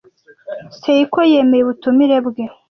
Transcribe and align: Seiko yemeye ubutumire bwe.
Seiko 0.79 1.19
yemeye 1.33 1.61
ubutumire 1.63 2.17
bwe. 2.27 2.43